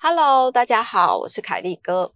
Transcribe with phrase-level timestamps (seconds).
[0.00, 2.12] Hello，大家好，我是凯丽哥。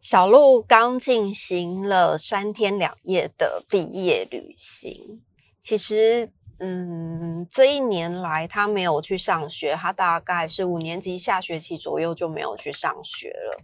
[0.00, 5.22] 小鹿刚进行了三天两夜的毕业旅行，
[5.60, 6.30] 其实。
[6.58, 13.62] 嗯，这一年来他没有去上学，他大概是五年级下学期左右就没有去上学了。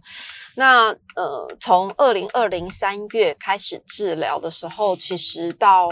[0.55, 5.89] 那呃，从二零二零三月开始治疗的时候，其实到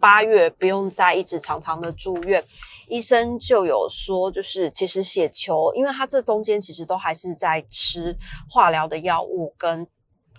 [0.00, 2.44] 八月不用再一直常常的住院，
[2.88, 8.16] 医生就有说，就是其实血球，因为他这中间其实都还是在吃
[8.48, 9.84] 化疗的药物，跟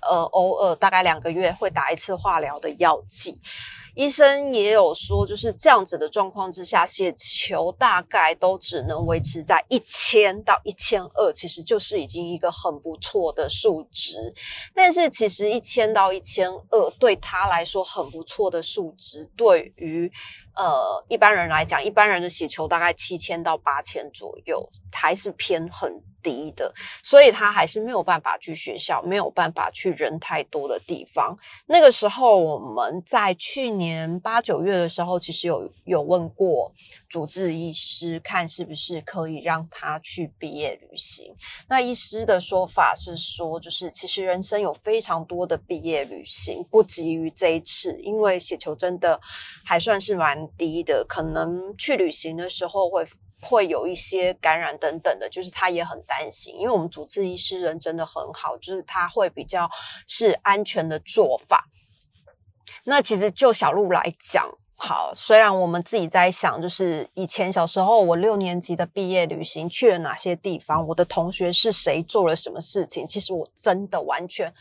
[0.04, 3.42] 呃偶尔大概两个月会打一次化疗的药剂。
[3.98, 14.32] 医生也有说，就是这样子的状况之下，血球大概都只能维持在一千到一千二，其实就是已经一个很不错的数值。
[14.76, 20.12] 但是，其实一千到一千二对他来说很不错的数值，对于
[20.56, 25.92] 呃一般人来讲，一般人的血球大概七千到八千左右，还是偏很。
[26.28, 31.38] 低的，所以他还是没有办法去学校，没有办法去人太多的地方。
[31.68, 36.74] 那个时候，我们在去年八九月的时候，其实有有问过
[37.10, 41.36] 主治医师，看是不是可以让他去毕业旅行。
[41.70, 49.20] 那医师的说法是说，就是其实人生有非常多的毕业旅行，不急于这一次，因为血球真的
[49.66, 53.08] 还算是蛮低的，可能去旅行的时候会。
[53.40, 59.70] 会有一些感染等等的，就是他也很担心，因为我们主治医师人真的很好，就是他会比较
[60.08, 61.70] 是安全的做法。
[62.86, 74.54] 那其实就小鹿来讲，好，虽然我们自己在想，就是以前小时候我六年级的毕业旅行去了哪些地方，我的同学是谁做了什么事情，其实我真的完全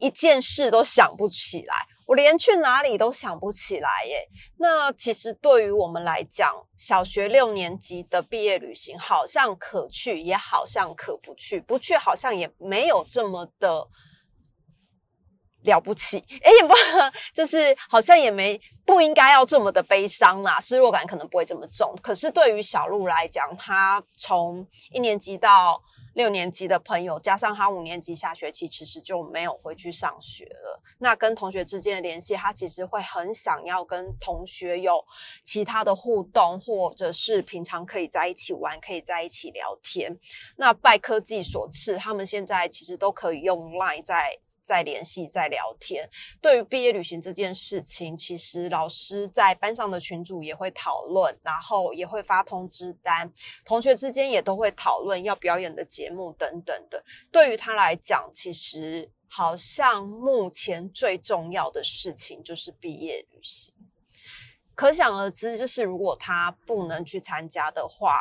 [0.00, 1.74] 一件事都想不起来。
[2.04, 4.28] 我连去哪里都想不起来耶。
[4.58, 11.60] 那其实对于我们来讲，小学六年级的毕业旅行好像可去，也好像可不去。
[11.60, 13.86] 不去好像也没有这么的
[15.62, 16.74] 了不起，哎，也不
[17.32, 21.94] 就是好像也没不应该要这么的悲伤啦，失落感可能不会这么重。
[22.02, 25.80] 可是对于小鹿来讲，他从一年级到
[26.14, 30.82] 六年级的朋友，加上他五年级下学期其实就没有回去上学了。
[30.98, 35.02] 那跟同学之间的联系，他其实会很想要跟同学有
[35.44, 40.18] 其他的互动，或者是平常可以在一起玩，可以在一起聊天。
[40.56, 44.38] 那拜科技所赐，他们现在其实都可以用 Line 在。
[44.64, 46.08] 在联系，在聊天。
[46.40, 53.32] 对于毕业旅行这件事情，其实老师在班上的群组也会讨论，然后也会发通知单，
[53.64, 57.04] 同学之间也都会讨论要表演的节目等等的。
[57.30, 63.74] 对于他来讲，其实好像目前最重要的事情就是毕业旅行。
[64.74, 68.20] 可想而知，就是如果他不能去参加的话，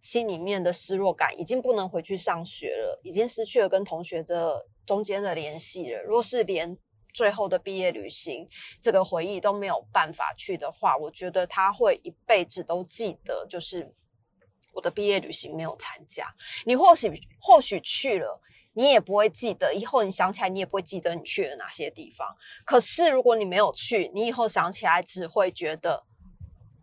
[0.00, 4.66] 心里面的失落感已经不能回去上学了，已经失去了跟同学的。
[4.88, 6.78] 中间的联系了，若是连
[7.12, 8.48] 最后的毕业旅行
[8.80, 13.94] 这个回忆都没有办法去的话，我觉得他会一辈子都记得，就是
[14.72, 16.34] 我的毕业旅行没有参加。
[16.64, 18.40] 你或许或许去了，
[18.72, 22.26] 你也不会记得，以后你想起来，你也不会记得你去了哪些地方。
[22.64, 26.06] 可是如果你没有去，你以后想起来只会觉得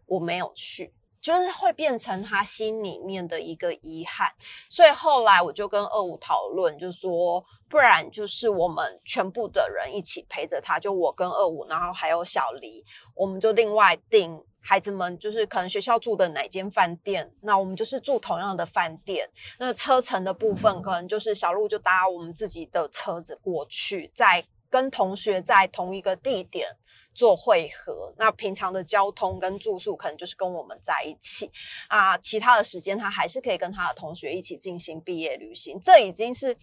[0.05, 0.93] 我没有去。
[1.25, 4.31] 就是会变成他心里面的一个遗憾，
[4.69, 12.85] 所以后来我就跟二五讨论，就说不然就是我们全部的人一起陪着他，就我跟二五，然后还有小黎，
[13.15, 19.27] 我们就另外订孩子们就是可能学校住的哪间饭店，那我们就是住同样的饭店。
[19.57, 26.77] 那车程的部分，可能就是小鹿就搭我们自己的车子过去，再跟同学在同一个地点。
[27.15, 31.49] 做汇合，那平常的交通跟住宿可能就是跟我们在一起
[31.87, 36.53] 啊，其他的时间他还是可以跟他的同学一起进行毕业旅行，这已经是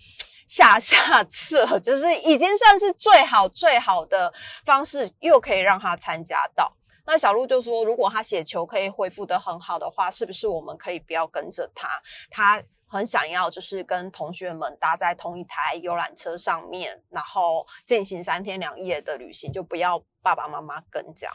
[0.47, 4.31] 下下策，就是已经算是最好最好的
[4.67, 6.71] 方式，又可以让他参加到。
[7.07, 11.89] 那小鹿就说，如果他写球可以恢复的很好的话，是不是我们可以不要跟着他？
[12.31, 12.63] 他。
[12.93, 21.35] 很想要就是跟同学们搭在同一台游览车上面，然后进行三天两夜的旅行，就不要爸爸妈妈跟这样。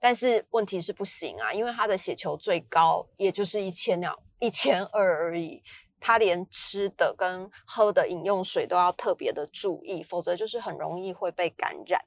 [0.00, 5.62] 但是问题是不行啊，因为他的血球最高也就是一千两一千二而已，
[6.00, 12.02] 他连吃的跟喝的饮用水都要特别的注意，否则就是很容易会被感染。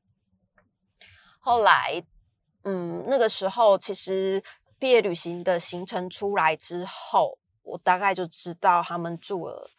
[1.39, 2.03] 后来，
[2.63, 4.43] 嗯，那个时候其实
[4.79, 7.38] 毕业旅行的行程出来之后。
[7.69, 9.69] 我大概就知道他们住了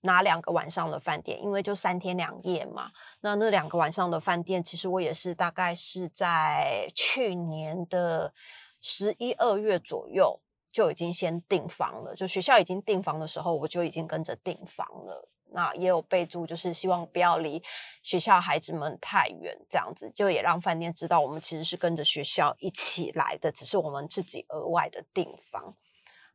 [0.00, 2.90] 哪两个晚上的饭店，因为就三天两夜嘛。
[3.20, 8.32] 那那两个晚上的饭店，其实我也是大概是在去年的
[8.80, 10.40] 十一二月左右
[10.70, 12.14] 就已经先订房了。
[12.14, 15.28] 就学校已经订房的时候，我就已经跟着订房了。
[15.50, 17.62] 那也有备注，就是希望不要离
[18.02, 25.74] 学校孩子们太远，这样子就也让饭店知道我们其实是跟着学校一起来的，只是我们自己额外的订房。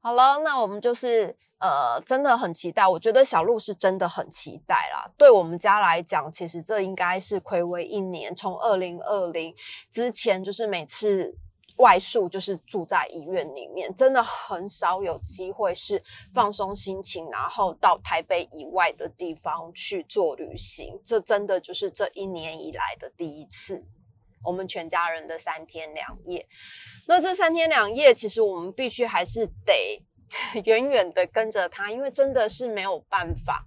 [0.03, 2.87] 好了，那我们就是呃，真的很期待。
[2.87, 5.07] 我觉得小鹿是真的很期待啦。
[5.15, 9.53] 对我们家来讲，其实这应该是暌违一年，从二零二零
[9.91, 11.37] 之前，就是每次
[11.77, 16.03] 外宿就是住在医院里面，真的很少有机会是
[16.33, 20.99] 放松心情，然后到台北以外的地方去做旅行。
[21.05, 23.85] 这真的就是这一年以来的第一次，
[24.43, 26.47] 我们全家人的三天两夜。
[27.07, 30.01] 那这三天两夜，其实我们必须还是得
[30.65, 33.65] 远远的跟着他，因为真的是没有办法，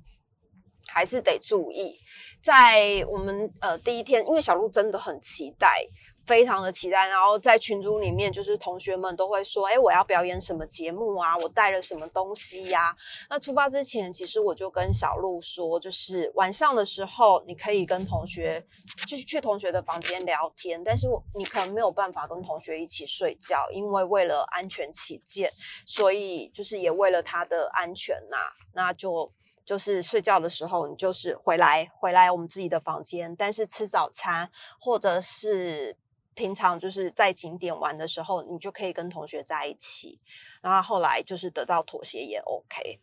[0.87, 1.99] 还是得注意。
[2.43, 5.87] 在我们呃第一天，因为小鹿真的很期待。
[6.27, 11.37] 非常的期待，然后在群组里面，就是同学们都会说：“哎，我要表演什么节目啊？
[11.37, 12.97] 我带了什么东西呀？”
[13.29, 18.65] 那出发之前，其实我就跟小鹿说，就是晚上的时候，你可以跟同学，
[19.07, 25.51] 就是去同学的房间聊天，但是我你可能没有办法跟同学一起睡觉，因为为了安全起见，
[25.85, 28.37] 所以就是也为了他的安全呐，
[28.73, 29.31] 那就
[29.67, 34.51] 就是睡觉的时候，你就是回来回来我们自己的房间，但是吃早餐
[34.81, 35.99] 或者是。
[36.35, 40.21] 平常就是在景点玩的时候，你就可以跟同学在一起。
[40.61, 43.01] 然后后来就是得到妥协也 OK。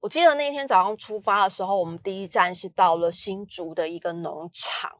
[0.00, 4.98] 我记得那天早上出发的时候，我们第一站是到了新竹的一个农场，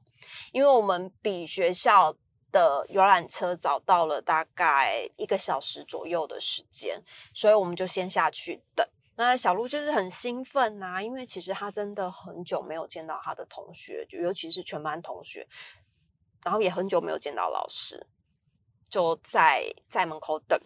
[0.53, 2.17] 因为我们比学校
[2.51, 7.01] 的游览车早到了大概一个小时左右的时间，
[7.33, 8.85] 所以我们就先下去等。
[9.19, 15.47] 那小鹿就是很兴奋呐，因为其实他真的很久没有见到他的同学，就尤其是全班同学。
[16.45, 18.07] 然后也很久没有见到老师，
[18.89, 20.59] 就在在门口等，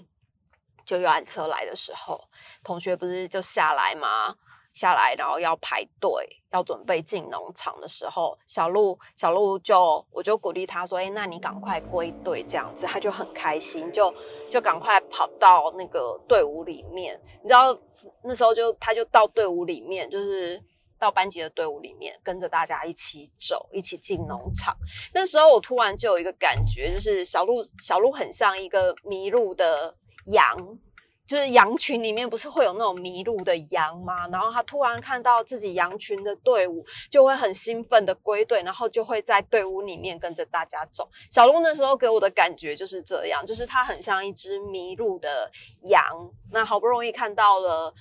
[0.85, 2.29] 就游览车来的时候，
[2.63, 4.37] 同学不是就下来吗？
[4.73, 14.15] 下来，然后要排队，要准备进农场的时候，小鹿小鹿就我就鼓励他说：“哎，那你赶快归队，这样子。”他就很开心，就
[14.49, 17.21] 就赶快跑到那个队伍里面。
[17.43, 17.77] 你知道
[18.23, 20.63] 那时候就他就到队伍里面，就是。
[21.01, 24.77] 到班级的队伍里面，跟着大家一起走，一起进农场。
[25.15, 30.79] 那时候我突然就有一个感觉，就是小鹿，小鹿很像一个迷路的羊，
[31.27, 34.29] 就是羊群里面不是会有那种迷路的羊吗？
[34.29, 41.09] 然后他突然看到自己羊群的队伍，就会很兴奋的归队，然后就会在队伍里面跟着大家走。
[41.31, 45.51] 小鹿那时候给我的感觉就是这样，就是它很像一只迷路的
[45.85, 46.05] 羊，
[46.51, 47.95] 那好不容易看到了。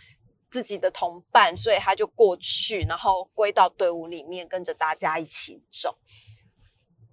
[0.50, 5.98] 自己的同伴，所以他就过去，然后归到队伍里面，跟着大家一起走。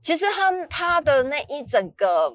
[0.03, 2.35] 其实他他的那一整个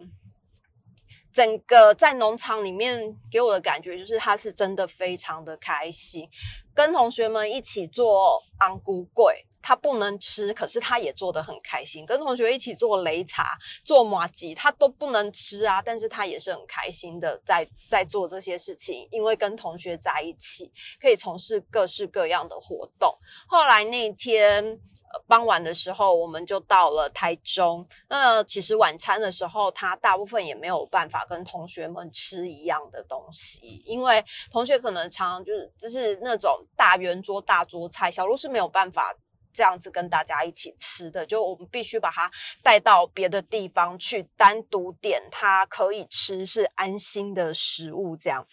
[1.33, 3.01] 整个在农场里面
[3.31, 6.27] 给我的感觉，就是他是真的非常的开心，
[6.73, 9.47] 跟同学们一起做昂菇柜。
[9.61, 12.05] 他不能吃，可是他也做得很开心。
[12.05, 23.13] 跟同学一起做擂茶、做麻吉，他都不能吃啊，但是他也是很开心的在在做这些事情，因为跟同学在一起，可以从事各式各样的活动。
[23.47, 24.79] 后来那天
[25.27, 27.85] 傍晚的时候，我们就到了台中。
[28.09, 39.13] 那其实晚餐的时候，他大部分也没有办法跟同学们吃一样的东西，因为同学可能常常就是就是那种大圆桌、大桌菜，小鹿是没有办法。
[39.53, 42.31] 这样子跟大家一起吃的，就我们必须把它
[42.63, 48.15] 带到别的地方去，单独点它可以吃是安心的食物。
[48.15, 48.47] 这样，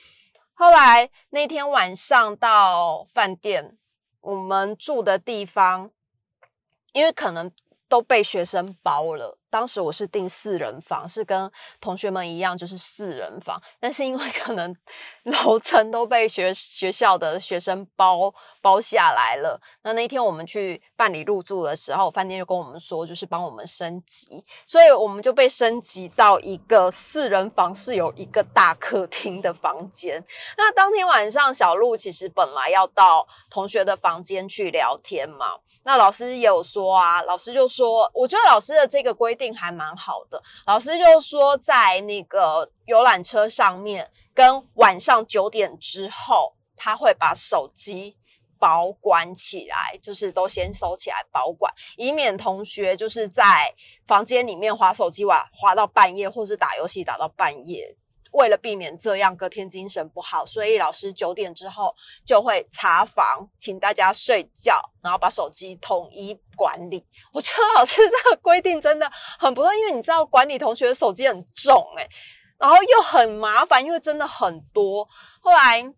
[0.54, 3.78] 后来那天晚上到饭店，
[4.20, 5.90] 我们住的地方，
[6.92, 7.50] 因为可能
[7.88, 9.37] 都被学生包了。
[9.50, 11.50] 当时我是订四人房，是跟
[11.80, 13.58] 同学们一样，就是四人房。
[13.80, 14.76] 但是因为可能
[15.22, 30.22] 楼层都被学学校的学生包包下来了，那那一天我们去办理入住的时候，饭店就跟我们说，就是帮我们升级，所以我们就被升级到一个四人房，是有一个大客厅的房间。
[30.58, 39.37] 那当天晚上，小鹿其实本来要到同学的房间去聊天嘛，那老师也有说啊，老师就说，我觉得老师的这个规。
[39.38, 48.18] 定还蛮好的，老师就说在那个游览车上面，跟晚上九点之后，他会把手机
[48.58, 53.72] 保管起来，就是都先收起来保管，以免同学就是在
[54.04, 57.96] 房间里面划手机玩，划到半夜，或是打游戏打到半夜，
[58.32, 61.94] 为了避免这样隔天精神不好，所以老师九点之后
[62.24, 67.04] 就会查房，请大家睡觉，然后把手机统一管理。
[67.32, 72.08] 我觉得老师 这个规定真的很不错，因为你知道管理同学的手机很重诶、
[72.58, 75.08] 然后又很麻烦，因为真的很多。
[75.40, 75.92] 后来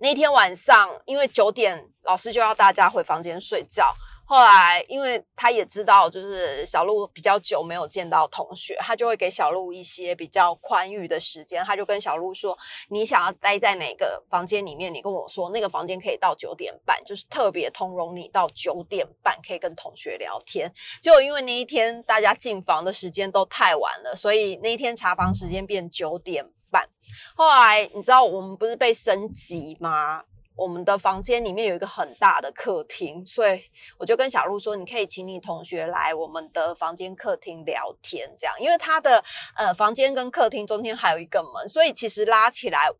[0.00, 3.94] 那天晚上，因为九点老师就要大家回房间睡觉。
[4.28, 11.64] 后来，因为他也知道，就是小鹿比较久没有见到同学，他就会给小鹿一些比较宽裕的时间。
[11.64, 12.56] 他就跟小鹿说
[12.90, 14.92] ：“你想要待在哪个房间里面？
[14.92, 20.70] 你跟我说，那个房间可以到九点半，就是特别通融你到九点半可以跟同学聊天。”
[21.00, 26.86] 结果因为那一天大家进房的时间都太晚了，所以那一天查房时间变九点半。
[27.34, 30.22] 后来你知道我们不是被升级吗？
[30.58, 33.62] 我们的房间里面有一个很大的客厅，所以
[33.96, 39.22] 我就跟小鹿说：“你可以请你同学来我们的房间客厅聊天，这样，因为他的
[39.54, 42.90] 呃房间跟客厅中间还有一个门，所以其实拉起来。”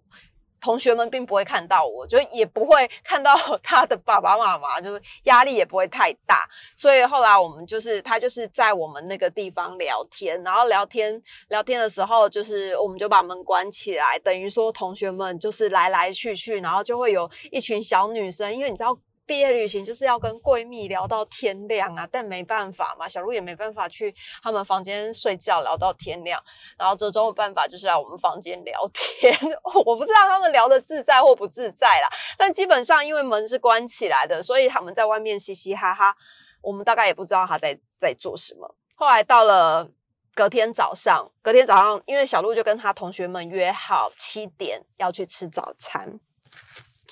[0.60, 6.48] 同学们并不会看到我，就也不会看到 他的爸爸妈妈，就是压力也不会太大。
[6.76, 18.96] 所以后来我们就是他就是在我们那个地方聊天，然后聊天聊天的时候，就是我们就把门关起来，等于说同学们就是来来去去，然后就会有一群小女生，因为你知道。
[19.28, 26.42] 毕业旅行就是要跟闺蜜聊到天亮啊，但没办法嘛，小鹿也没办法去他们房间睡觉聊到天亮。
[26.78, 29.30] 然后这周的办法就是来我们房间聊天，
[29.84, 32.08] 我不知道他们聊的自在或不自在啦。
[32.38, 36.16] 但基本上因为门是关起来的，所以他们在外面嘻嘻哈哈，
[36.62, 38.74] 我们大概也不知道他在在做什么。
[38.94, 39.90] 后来到了
[40.34, 46.18] 隔天早上，隔天早上因为小鹿就跟他同学们约好七点要去吃早餐。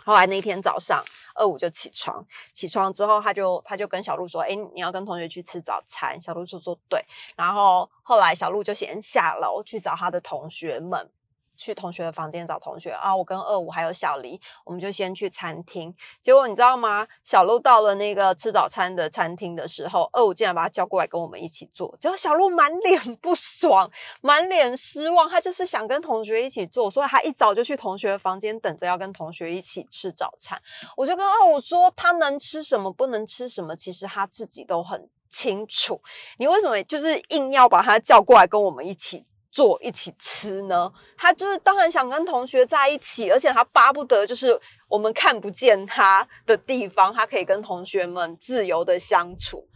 [0.05, 1.05] 后来那天早上，
[1.37, 7.05] 二五就起床，起床之后，他就他就跟小鹿说：“哎，你要跟同学去吃早餐。”小鹿说说：“对。”
[7.37, 11.11] 然后后来小鹿就先下楼去找他的同学们。
[11.57, 13.15] 去同学的房间找同学啊！
[13.15, 15.95] 我跟二五还有小黎，我们就先去餐厅。
[16.21, 17.07] 结果你知道吗？
[17.25, 21.97] 小鹿到了那个吃早餐的餐厅的时候，二五竟然把他叫过来跟我们一起坐。
[22.01, 25.29] 结果小鹿满脸不爽，满脸失望。
[25.29, 30.61] 他就是想跟同学一起坐，所以他一早就去同学的房间等着要跟同学一起吃早餐。
[30.97, 36.01] 我就跟二五说，他能吃什么，不能吃什么，其实他自己都很清楚。
[36.39, 39.25] 你为什么就是硬要把他叫过来跟我们一起？
[39.57, 40.93] 坐一起吃呢？
[41.17, 49.67] 他就是当然想跟同学在一起，而且他巴不得就是我们看不见他的地方，他可以跟同学们自由的相处。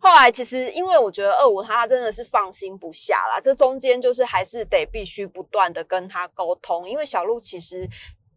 [0.00, 7.88] 后来其实因为我觉得二五他真的是放心不下啦，这中间就是还是得必须不断的跟他沟通，因为小鹿其实。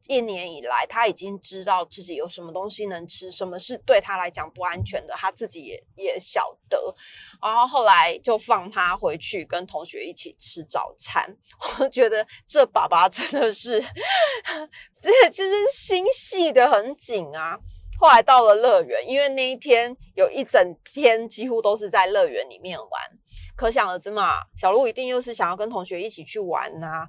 [0.08, 6.96] 一年以来，他已经知道自己有什么东西能吃，什么是对他来讲不安全的，他自己也也晓得。
[7.42, 11.36] 然后后来就放他回去跟同学一起吃早餐。
[11.80, 13.84] 我觉得这爸爸真的是，
[15.02, 17.60] 这就是心细的很紧啊。
[18.00, 22.90] 后来到了乐园，因为那一天有一整天几乎都是在乐园里面玩，
[23.56, 27.08] 可想而知嘛，小鹿一定又是想要跟同学一起去玩呐。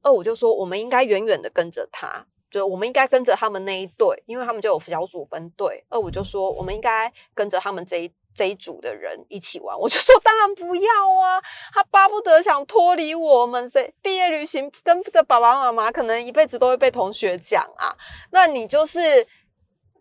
[0.00, 2.24] 二我就说，我们应该远远的跟着他。
[2.50, 5.84] 就我们应该跟着他们那一队，因为他们就有小组分队。
[5.88, 9.78] 二五就说我们应该跟着他们这一这一组的人一起玩。
[9.78, 10.90] 我就说当然不要
[11.22, 11.40] 啊，
[11.72, 13.68] 他巴不得想脱离我们。
[13.68, 17.94] 谁毕业旅行跟着爸爸妈妈，可能一辈子都会被同学讲啊。
[18.30, 19.26] 那你就是。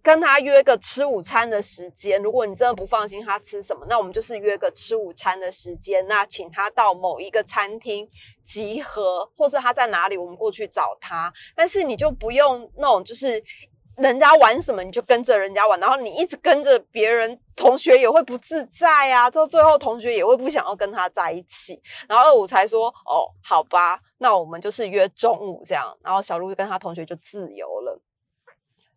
[0.07, 6.07] 跟他约个吃午餐的时间，如果你真的不放心他吃什么，那我们就是约个吃午餐的时间。
[6.07, 8.09] 那请他到某一个餐厅
[8.41, 11.29] 集合，或是他在哪里，我们过去找他。
[11.53, 13.43] 但是你就不用那种，就是
[13.97, 19.29] 人家玩什么你就跟着人家玩，然后你一直跟着别人，同学也会不自在啊。
[19.29, 21.77] 到最后，同学也会不想要跟他在一起。
[22.07, 28.01] 然后二五才说：“哦，好吧，那我们就是约中午这样。”然后小鹿就跟他同学就自由了。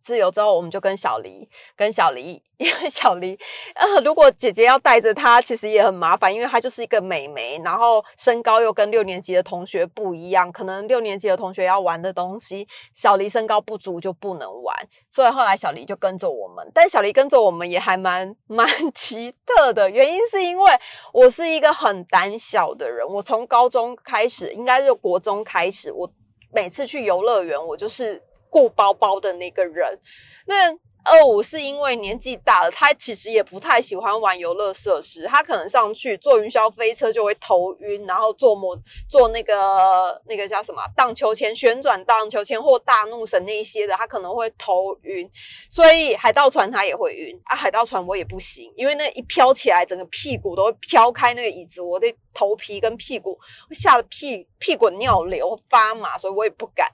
[0.01, 3.37] 自由之后，我们就跟小黎，跟小黎， 因为小黎，
[3.75, 14.75] 呃，如果姐姐要带着她，其实也很麻烦，因为她就是一个美眉，然后身高又跟六年级的同学不一样，可能六年级的同学要玩的东西，小黎身高不足就不能玩，
[15.11, 20.71] 所以后来小黎就跟着我们，但小黎跟着我们也还蛮 蛮奇特的，原因是因为
[21.13, 26.11] 我是一个很胆小的人，我从高中开始，应该是国中开始，我
[26.53, 28.21] 每次去游乐园，我就是。
[28.51, 29.99] 顾包包的那个人，
[30.45, 30.71] 那
[31.03, 38.77] 二五是因为年纪大了，他其实也不太喜欢玩游乐设施，他可能上去坐云霄飞车就会头晕，然后坐摩
[39.09, 45.27] 坐那个那个叫什么荡秋千、旋转荡秋千或大怒神那一些的，他可能会头晕，
[45.67, 47.55] 所以海盗船他也会晕啊。
[47.55, 56.89] 海盗船我也不行，因为那一飘起来，整个屁股都会飘开那个椅子，我得头皮跟屁股会吓得屁屁滚尿流发麻，所以我也不敢。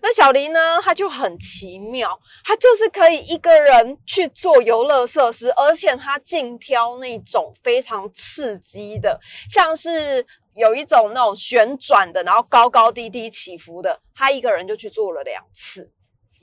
[0.00, 0.78] 那小黎呢？
[0.82, 9.18] 他就很奇妙，他就是可以一个人去做游乐设施，而且他尽挑那种非常刺激的，
[9.50, 10.24] 像是
[10.54, 15.90] 有一种那种旋转的，然后高高低低起伏的，他一个人就去做了两次，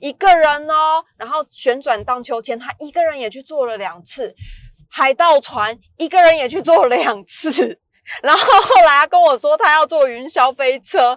[0.00, 4.34] 一个人哦，然后旋转荡秋千，他一个人也去做了两次，
[4.90, 7.80] 海盗船一个人也去做了两次，
[8.22, 11.16] 然后后来他跟我说他要坐云霄飞车。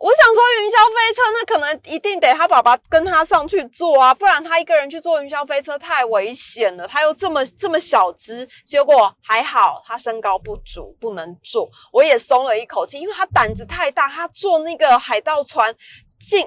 [0.00, 6.86] 我想说云霄飞车，那可能一定得他爸爸跟他上去坐啊，不然他一个人去坐云霄飞车太危险了。
[6.86, 15.74] 他又这么这么小只，结果还好他身高不足，不能坐，我也松了一口气，因为他胆子太大，他坐那个海盗船
[16.18, 16.46] 进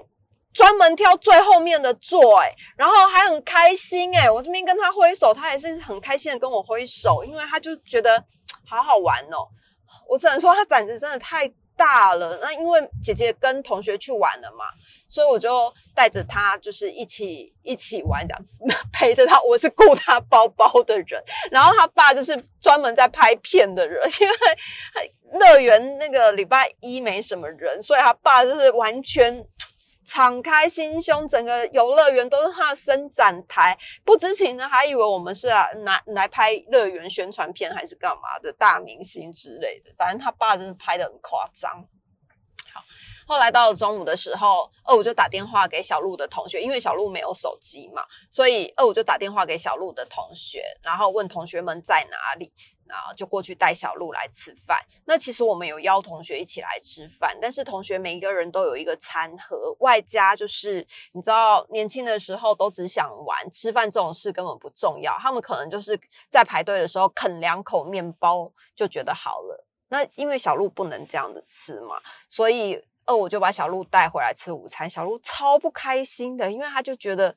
[0.58, 8.24] 专门挑最后面的座，哎，然后还很开心，哎，我这边跟他挥手，他也是很开心的跟我挥手，因为他就觉得
[8.66, 9.48] 好好玩哦。
[10.08, 11.54] 我只能说他胆子真的太。
[11.80, 14.66] 大了，那因为姐姐跟同学去玩了嘛，
[15.08, 18.46] 所以我就带着他，就是一起一起玩，这样
[18.92, 19.40] 陪着他。
[19.44, 29.46] 我是顾他包包的人，然后他爸就是专门在拍片的人，因为乐园那个礼拜一没什么人，所以他爸就是完全。
[30.08, 33.78] 敞开心胸，整个游乐园都是他的伸展台。
[34.06, 39.92] 不知情的还以为我们是啊拿来拍乐园宣传片还是干嘛的大明星之类的。
[39.98, 41.86] 反正他爸真的拍的很夸张。
[42.74, 42.82] 好，
[43.28, 52.54] 后来到了中午的时候，二五就打电话给小鹿的同学，因为小鹿没有手机嘛，所以二五就打电话给小鹿的同学，然后问同学们在哪里。
[52.90, 54.80] 然后就过去带小鹿来吃饭。
[55.06, 65.14] 那其实我们有邀同学一起来吃饭，但是同学每一个人都有一个餐盒，外加就是你知道，年轻的时候都只想玩，吃饭这种事根本不重要。
[65.20, 66.00] 他们可能就是
[66.32, 69.66] 在排队的时候啃两口面包就觉得好了。
[69.90, 74.90] 那因为小鹿不能这样子吃嘛，所以二我就把小鹿带回来吃午餐。
[74.90, 77.36] 小鹿超不开心的，因为他就觉得。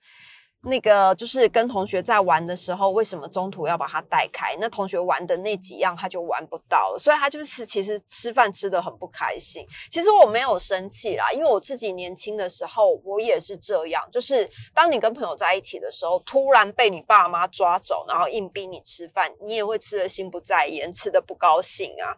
[0.62, 4.54] 那个就是跟同学在玩的时候，为什么中途要把他带开？
[4.60, 9.66] 那同学玩的那几样他就玩不到了，所以他就是其实吃饭吃的很不开心。
[9.90, 22.12] 其实我没有生气啦，因为我自己年轻的时候我也是这样，就是当你跟朋友在一起的时候，突然被你爸妈抓走，然后硬逼你吃饭，你也会吃的心不在焉，吃的不高兴啊。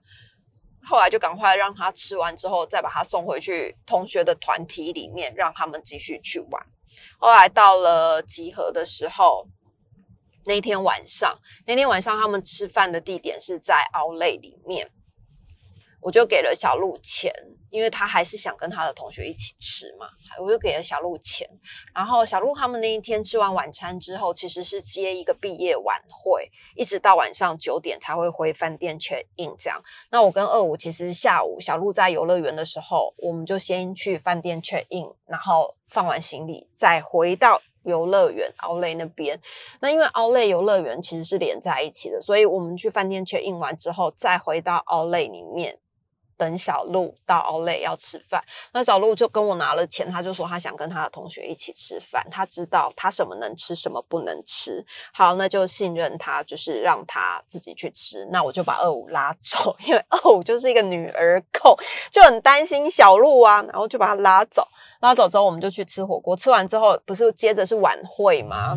[0.84, 6.66] 后来就赶快让他吃完之后，再把他送回去同学的团体里面，让他们继续去玩。
[7.18, 9.46] 后来到了集合的时候，
[10.44, 14.90] 那天晚上，那天晚上他们吃饭的地点是在奥莱里面，
[16.02, 17.32] 我就给了小鹿钱。
[17.70, 20.06] 因为他还是想跟他的同学一起吃嘛，
[20.38, 21.48] 我就给了小鹿钱。
[21.94, 29.82] 然后小鹿他们那一天吃完晚餐之后，其实是接一个毕业晚会，一直到晚上九点才会回饭店 check in 这样。
[30.10, 39.40] 那我跟二五其实下午小鹿在游乐园的时候，我们就先去饭店 check in，然后放完行李再回到游乐园奥莱那边。
[39.80, 45.78] 那因为奥莱游乐园其实是连在一起的，所以我们去饭店 check in 完之后，再回到奥莱里面。
[46.42, 54.84] 等小鹿到奥莱要吃饭，那小鹿就跟我拿了钱，他就说他想跟他的同学一起吃饭，他知道他什么能吃，什么不能吃。
[55.12, 58.26] 好，那就信任他，就是让他自己去吃。
[58.32, 61.76] 那我就把二五拉走， 因为二五就是一个女儿控，
[62.10, 64.66] 就很担心小鹿啊，然后就把他拉走。
[64.98, 66.36] 拉走之后，我们就去吃火锅。
[66.36, 68.76] 吃完之后，不是接着是晚会吗？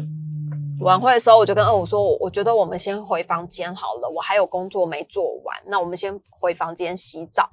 [0.79, 7.49] 晚会的时候，我就跟二五说：“我觉得我们先回房间好了，我还有工作没做完，那我们先回房间洗澡。”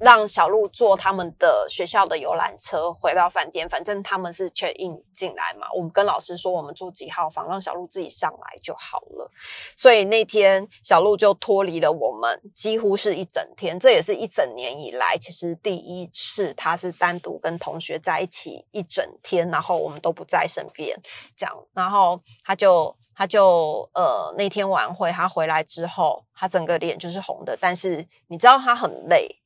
[0.00, 5.68] 让小鹿坐他们的学校的游览车回到饭店，反正他们是 check in 进来嘛。
[5.74, 9.30] 我们跟老师说我们住几号房，让小鹿自己上来就好了。
[9.76, 13.78] 所以那天小鹿就脱离了我们，几乎是一整天。
[13.78, 20.98] 这也是一整年以来其实第一次他是单独跟同学在一起一整天，然后我们都不在身边
[21.36, 21.54] 这样。
[21.74, 29.36] 然后他就他就呃那天晚会他回来之后，他整个脸就是红的，但是你知道他很累。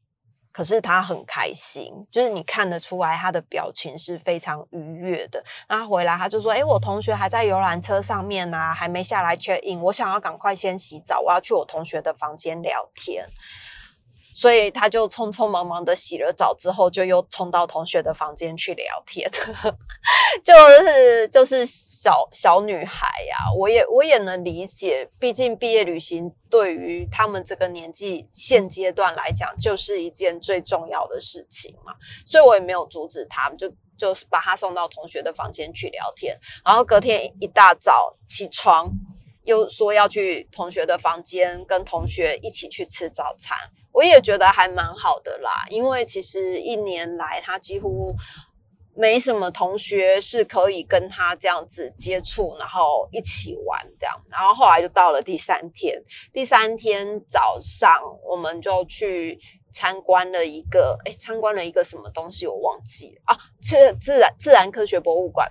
[0.55, 5.43] 可是他很开心，就是你看得出来他的表情是非常愉悦的。
[5.69, 9.81] 那他回来他就说：“哎，我同学还在游览车上面呢，还没下来 check in。
[9.83, 13.29] 我想要赶快先洗澡，我要去我同学的房间聊天。”
[14.35, 19.31] 所以他就匆匆忙忙的洗了澡之后，就又冲到同学的房间去聊天，
[20.45, 20.53] 就
[20.85, 31.95] 是就是小小女孩呀，我也我也能理解，毕竟毕业旅行对于他们这个年纪现阶段来讲，就是一件最重要的事情嘛，
[32.27, 38.91] 所以我也没有阻止他们，就就是把他送到同学的房间去聊天，然后隔天一大早起床。
[39.45, 43.59] 又说要去同学的房间跟同学一起去吃早餐，
[43.95, 45.51] 我也觉得还蛮好的啦。
[45.71, 48.15] 因为其实一年来他几乎
[48.97, 54.15] 没什么同学是可以跟他这样子接触，然后一起玩这样。
[54.31, 56.03] 然后后来就到了第三天，
[56.33, 59.39] 第三天早上我们就去
[59.73, 65.51] 参观了一个，哎，参观了一个什么东西我忘记了啊，这自然自然科学博物馆。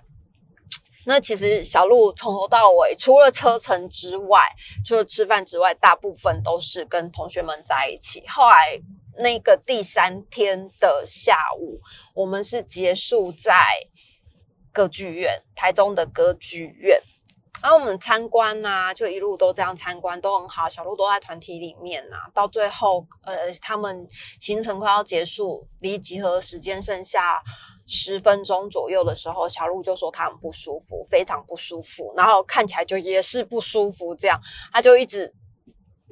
[1.05, 4.41] 那其实小鹿从头到尾，除了车程之外，
[4.85, 8.23] 除了吃饭之外，大部分都是跟同学们在一起。
[8.27, 8.81] 后来
[9.17, 11.81] 那个第三天的下午，
[12.13, 13.53] 我们是结束在
[14.71, 17.01] 歌剧院，台中的歌剧院。
[17.61, 20.67] 然后我们参观呐，就一路都这样参观，都很好。
[20.67, 24.05] 小鹿都在团体里面呐，到最后，呃，他们
[24.39, 27.41] 行程快要结束，离集合时间剩下。
[27.85, 34.39] 十分钟左右的时候，小鹿就说他很不舒服，非常不舒服，然后看起来就也是不舒服，这样
[34.71, 35.33] 他就一直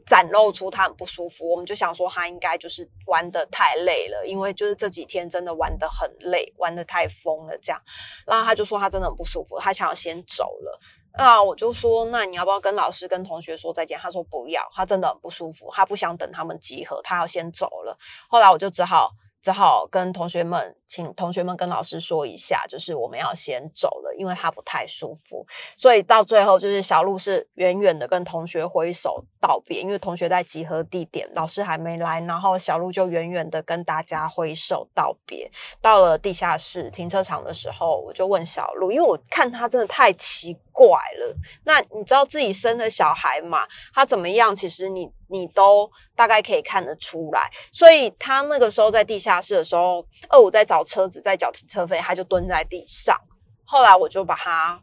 [0.05, 1.49] 展露出他很不舒服。
[1.49, 7.81] 我们就想说他应该就是玩的太累了，因为就是这几天真的玩的很累，玩的太疯了这样。
[8.25, 10.79] 然后他就说他真的很不舒服，他想要先走了。
[11.17, 13.97] 那我就说那你要不要跟老师跟同学说再见？
[13.97, 17.97] 他说不要，他真的很不舒服，他不想等他们集合，他要先走了。
[18.29, 19.11] 后来我就只好。
[19.41, 25.45] 只好跟同学们，请同学们跟老师说一下，就是我们要先走了，因为他不太舒服。
[25.75, 35.51] 所以到最后，就是小鹿是远远的跟同学挥手道别，因为同学在集合地点，老师还没来，然后小鹿就远远的跟大家挥手道别。
[35.81, 40.87] 到了地下室停车场的时候，我就问小鹿，因为我看他真的太奇怪
[41.19, 41.35] 了。
[41.63, 43.65] 那你知道自己生的小孩嘛？
[43.93, 44.55] 他怎么样？
[44.55, 45.11] 其实你。
[45.31, 53.17] 你都大概可以看得出来，所以他那个时候在地下室的时候，二五在找车子，在缴停车费，他就蹲在地上。
[53.63, 54.81] 后来我就把他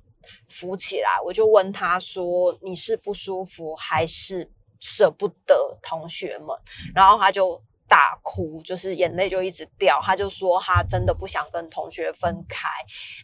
[0.49, 6.49] 扶起来，我就问他说：“你是不舒服还是舍不得同学们？”
[6.95, 7.63] 然后他就。
[7.89, 9.99] 大哭，就是眼泪就一直掉。
[10.05, 12.69] 他就说他真的不想跟同学分开，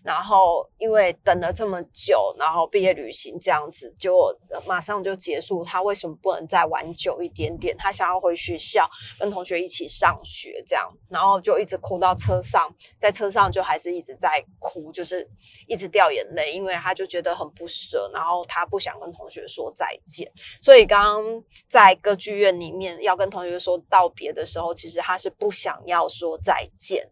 [0.03, 4.35] 然后因为等了这么久，然后毕业旅行这样子就
[4.67, 7.77] 马上就结束，他为什么不能再玩久一点点？
[7.77, 15.29] 他想要回学校跟同学一起上学，这样，然后就一直哭到车上，在车上就还是一直在哭，就是
[15.69, 24.43] 一直掉眼泪，因为他就觉得很不舍，然后他不想跟同学说再见，所以刚刚在歌剧院里面要跟同学说道别的。
[24.54, 27.09] 时候其实他是不想要说再见，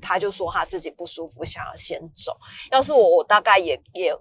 [0.00, 2.36] 他就说他自己不舒服，想要先走。
[2.70, 4.14] 要是我，我大概也也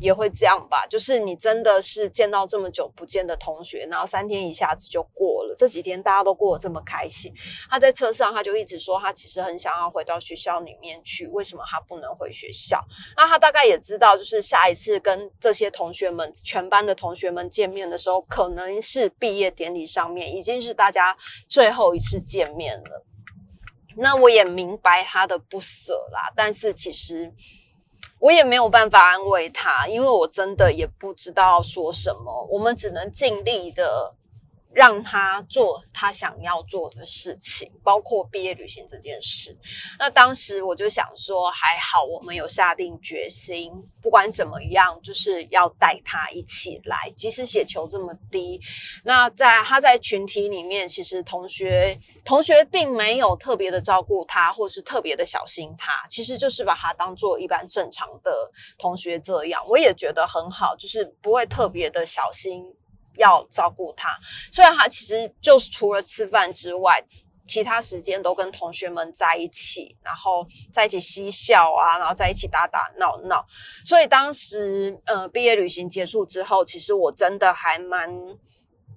[0.00, 0.86] 也会这样吧。
[0.86, 5.54] 就是你真的是见到这么久不见的同学，然后三天一下子就过了。
[5.56, 7.32] 这几天大家都过得这么开心，
[7.68, 11.26] 他在车上他就一直说他其实很想要回到学校里面去。
[11.28, 12.82] 为什么他不能回学校？
[13.16, 21.16] 那他大概也知道，就是下一次跟这些同学们全班的同学们见面的时候，可能是毕业典礼上面，已经是大家
[21.48, 23.04] 最后一次见面了。
[23.96, 27.30] 那我也明白他的不舍啦，但是其实
[28.20, 34.14] 我也没有办法安慰他，因为我真的也不知道说什么，我们只能尽力的。
[34.72, 39.56] 让他做他想要做的事情，包括毕业旅行这件事。
[39.98, 48.60] 那当时我就想说，还好我们有下定决心，不管怎么样，就是要带他一起来，即使血球这么低。
[49.04, 58.32] 那在他在群体里面，其实同学同学并没有特别的照顾他，或是特别的小心他，其实就是把他当做一般正常的
[58.78, 59.60] 同学这样。
[59.68, 62.64] 我也觉得很好，就是不会特别的小心。
[63.16, 64.18] 要照顾他，
[64.52, 67.02] 虽然他其实就是除了吃饭之外，
[67.46, 73.44] 其他时间都跟同学们在一起，然后在一起嬉笑啊，然后在一起打打闹闹。
[73.84, 78.08] 所以当时呃毕业旅行结束之后，其实我真的还蛮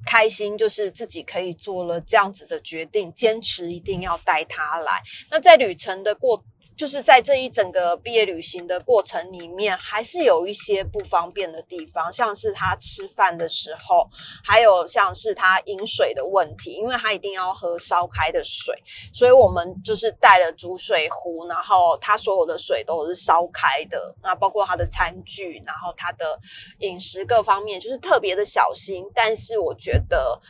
[0.06, 5.02] 开心，就是自己可以做了这样子的决定，坚持一定要带他来。
[5.32, 6.44] 那在旅程的过。
[6.76, 14.10] 就是在这一整个毕业旅行的过程里面，还是有一些不方便的地方，像是他吃饭的时候，
[14.44, 18.76] 还有像是他饮水的问题，因为他一定要喝烧开的水，
[19.14, 26.40] 所以我们就是带了煮水壶，然后他所有的水都是烧开的，那包括他的餐具，然后他的
[26.80, 29.06] 饮食各方面，就是特别的小心。
[29.14, 30.42] 但是我觉得，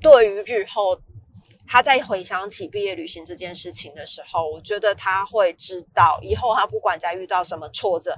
[0.00, 0.98] 对于日后。
[1.72, 8.12] 他在回想起毕业旅行这件事情的时候，我觉得他会知道，以后他不管再遇到什么挫折，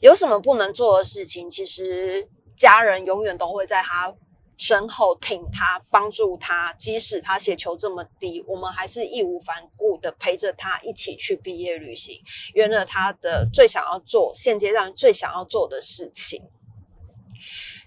[0.00, 4.14] 有什么不能做的事情，其实家人永远都会在他
[4.56, 6.72] 身后挺他、帮助他。
[6.78, 12.18] 即使他血球这么低，我们还是义无反顾的陪着他一起去毕业旅行，
[12.54, 16.42] 圆了他的最想要做、现阶段最想要做的事情。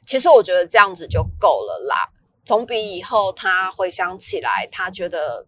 [0.06, 1.96] 其实我觉得这样子就够了啦，
[2.50, 5.46] 总比以后他回想起来，他觉得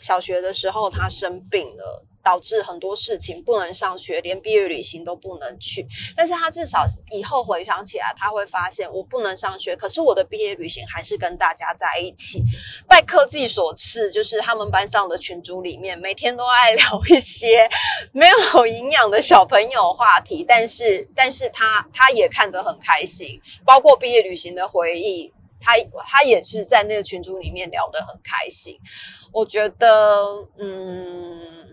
[0.00, 2.04] 小学的时候他生病了。
[2.22, 5.86] 导致很多事情不能上学，连毕业旅行都不能去。
[6.14, 12.42] 但是他至少以后回想起来，他会发现我不能上学，可是我的毕业旅行还是跟大家在一起。
[12.86, 17.66] 拜科技所赐，就是他们班上的群组里面，每天都爱聊一些
[18.12, 20.44] 没有营养的小朋友话题。
[20.46, 25.74] 但是，但是他他也看得很开心，包括毕业旅行的回忆，他
[26.06, 28.78] 他也是在那个群组里面聊得很开心。
[29.32, 31.68] 我觉得，嗯。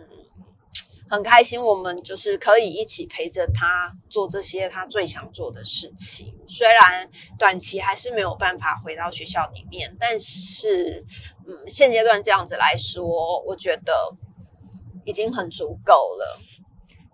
[1.09, 6.35] 很开心，我们就是可以一起陪着他做这些他最想做的事情。
[6.45, 11.05] 虽然短期还是没有办法回到学校里面，但是，
[11.47, 14.13] 嗯，现阶段这样子来说，我觉得
[15.05, 16.41] 已经很足够了。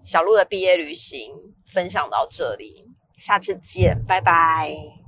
[0.03, 1.31] 小鹿的毕业旅行
[1.67, 5.02] 分享到这里，下次见，拜拜。